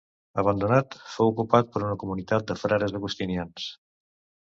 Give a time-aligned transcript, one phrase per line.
[0.43, 3.67] Abandonat, fou ocupat per una comunitat de frares agustinians.